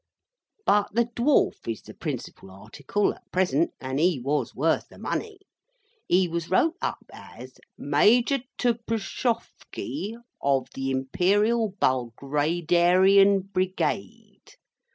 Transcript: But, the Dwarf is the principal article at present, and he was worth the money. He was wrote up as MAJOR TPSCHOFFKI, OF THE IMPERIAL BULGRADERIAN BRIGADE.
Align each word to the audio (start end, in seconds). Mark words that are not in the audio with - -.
But, 0.65 0.95
the 0.95 1.05
Dwarf 1.05 1.67
is 1.71 1.83
the 1.83 1.93
principal 1.93 2.49
article 2.49 3.13
at 3.13 3.31
present, 3.31 3.69
and 3.79 3.99
he 3.99 4.19
was 4.19 4.55
worth 4.55 4.87
the 4.89 4.97
money. 4.97 5.37
He 6.07 6.27
was 6.27 6.49
wrote 6.49 6.75
up 6.81 7.05
as 7.13 7.59
MAJOR 7.77 8.39
TPSCHOFFKI, 8.57 10.15
OF 10.41 10.67
THE 10.73 10.89
IMPERIAL 10.89 11.75
BULGRADERIAN 11.79 13.41
BRIGADE. 13.53 14.55